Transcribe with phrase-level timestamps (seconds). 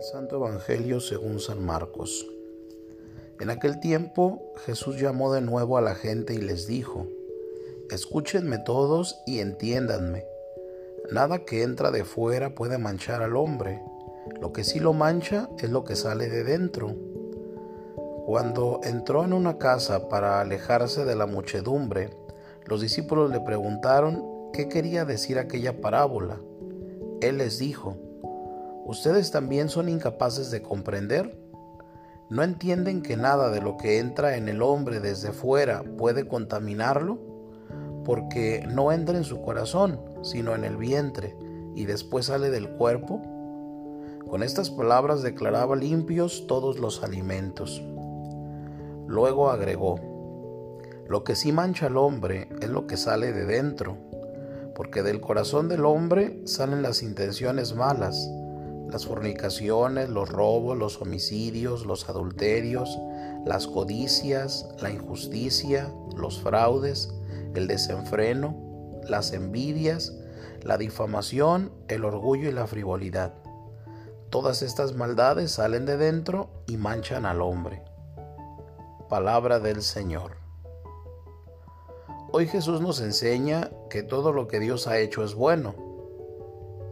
[0.00, 2.26] El Santo Evangelio según San Marcos.
[3.38, 7.06] En aquel tiempo Jesús llamó de nuevo a la gente y les dijo,
[7.90, 10.24] Escúchenme todos y entiéndanme.
[11.12, 13.82] Nada que entra de fuera puede manchar al hombre.
[14.40, 16.96] Lo que sí lo mancha es lo que sale de dentro.
[18.24, 22.08] Cuando entró en una casa para alejarse de la muchedumbre,
[22.64, 26.40] los discípulos le preguntaron qué quería decir aquella parábola.
[27.20, 27.98] Él les dijo,
[28.86, 31.38] ¿Ustedes también son incapaces de comprender?
[32.30, 37.18] ¿No entienden que nada de lo que entra en el hombre desde fuera puede contaminarlo?
[38.04, 41.36] Porque no entra en su corazón, sino en el vientre,
[41.74, 43.20] y después sale del cuerpo.
[44.28, 47.82] Con estas palabras declaraba limpios todos los alimentos.
[49.08, 49.98] Luego agregó,
[51.08, 53.96] lo que sí mancha al hombre es lo que sale de dentro,
[54.76, 58.30] porque del corazón del hombre salen las intenciones malas,
[58.90, 62.98] las fornicaciones, los robos, los homicidios, los adulterios,
[63.44, 67.12] las codicias, la injusticia, los fraudes,
[67.54, 68.56] el desenfreno,
[69.08, 70.12] las envidias,
[70.62, 73.34] la difamación, el orgullo y la frivolidad.
[74.28, 77.82] Todas estas maldades salen de dentro y manchan al hombre.
[79.08, 80.36] Palabra del Señor.
[82.32, 85.89] Hoy Jesús nos enseña que todo lo que Dios ha hecho es bueno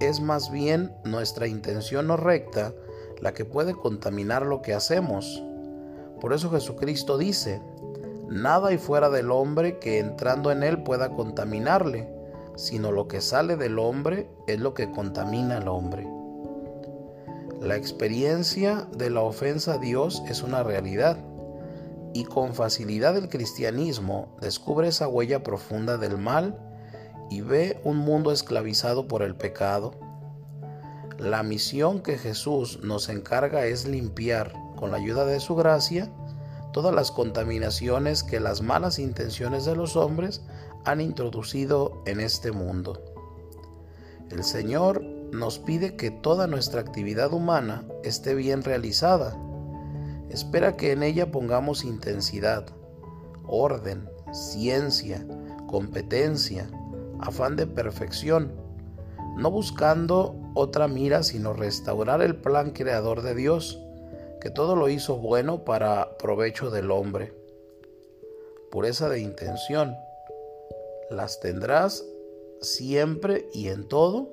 [0.00, 2.72] es más bien nuestra intención no recta
[3.20, 5.42] la que puede contaminar lo que hacemos.
[6.20, 7.60] Por eso Jesucristo dice,
[8.28, 12.08] nada hay fuera del hombre que entrando en él pueda contaminarle,
[12.56, 16.08] sino lo que sale del hombre es lo que contamina al hombre.
[17.60, 21.18] La experiencia de la ofensa a Dios es una realidad
[22.14, 26.58] y con facilidad el cristianismo descubre esa huella profunda del mal
[27.30, 29.94] y ve un mundo esclavizado por el pecado,
[31.18, 36.10] la misión que Jesús nos encarga es limpiar, con la ayuda de su gracia,
[36.72, 40.42] todas las contaminaciones que las malas intenciones de los hombres
[40.84, 43.02] han introducido en este mundo.
[44.30, 49.36] El Señor nos pide que toda nuestra actividad humana esté bien realizada.
[50.30, 52.66] Espera que en ella pongamos intensidad,
[53.46, 55.26] orden, ciencia,
[55.66, 56.70] competencia,
[57.22, 58.52] afán de perfección,
[59.36, 63.80] no buscando otra mira sino restaurar el plan creador de Dios,
[64.40, 67.32] que todo lo hizo bueno para provecho del hombre.
[68.70, 69.96] Pureza de intención,
[71.10, 72.04] las tendrás
[72.60, 74.28] siempre y en todo,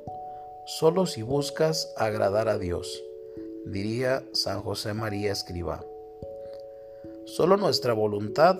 [0.65, 3.03] solo si buscas agradar a Dios,
[3.65, 5.83] diría San José María Escriba.
[7.25, 8.57] Solo nuestra voluntad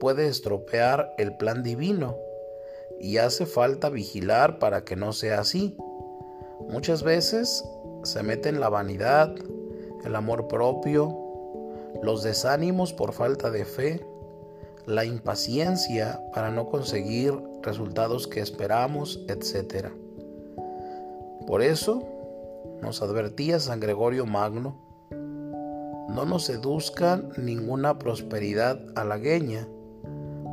[0.00, 2.16] puede estropear el plan divino
[2.98, 5.76] y hace falta vigilar para que no sea así.
[6.68, 7.64] Muchas veces
[8.02, 9.34] se mete en la vanidad,
[10.04, 11.16] el amor propio,
[12.02, 14.06] los desánimos por falta de fe,
[14.86, 19.88] la impaciencia para no conseguir resultados que esperamos, etc.
[21.46, 22.02] Por eso
[22.80, 24.76] nos advertía San Gregorio Magno,
[25.10, 29.68] no nos seduzca ninguna prosperidad halagueña,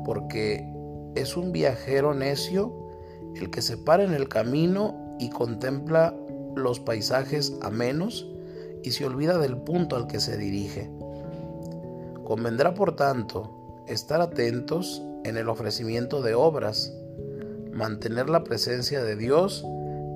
[0.06, 0.77] porque
[1.20, 2.74] es un viajero necio
[3.36, 6.16] el que se para en el camino y contempla
[6.56, 8.28] los paisajes a menos
[8.84, 10.90] y se olvida del punto al que se dirige.
[12.24, 16.94] Convendrá, por tanto, estar atentos en el ofrecimiento de obras,
[17.72, 19.66] mantener la presencia de Dios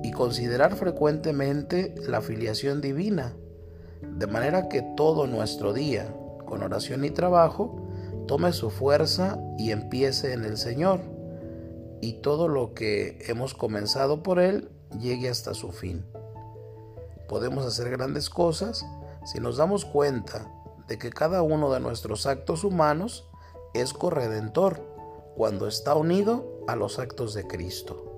[0.02, 3.34] y considerar frecuentemente la filiación divina,
[4.02, 6.12] de manera que todo nuestro día,
[6.44, 7.81] con oración y trabajo,
[8.26, 11.00] tome su fuerza y empiece en el Señor,
[12.00, 16.04] y todo lo que hemos comenzado por Él llegue hasta su fin.
[17.28, 18.84] Podemos hacer grandes cosas
[19.24, 20.52] si nos damos cuenta
[20.88, 23.28] de que cada uno de nuestros actos humanos
[23.72, 24.82] es corredentor
[25.36, 28.11] cuando está unido a los actos de Cristo.